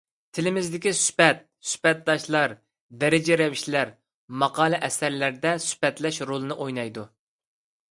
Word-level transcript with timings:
تىلىمىزدىكى 0.35 0.93
سۈپەت، 0.99 1.43
سۈپەتداشلار، 1.71 2.55
دەرىجە 3.03 3.37
رەۋىشلىرى 3.43 3.93
ماقالە-ئەسەرلەردە 4.45 5.55
سۈپەتلەش 5.69 6.21
رولىنى 6.33 6.61
ئوينايدۇ. 6.61 7.09